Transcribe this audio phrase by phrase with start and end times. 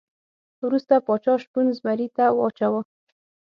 [0.65, 2.81] وروسته پاچا شپون زمري ته واچاوه.